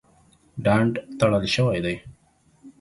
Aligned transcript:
ډنډ 0.63 0.93
تړل 1.19 1.43
شوی 1.55 1.79
دی. 1.85 1.95